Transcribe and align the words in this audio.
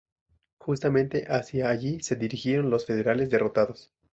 Justamente 0.57 1.27
hacia 1.27 1.69
allí 1.69 1.99
se 1.99 2.15
dirigieron 2.15 2.71
los 2.71 2.87
federales 2.87 3.29
derrotados. 3.29 3.91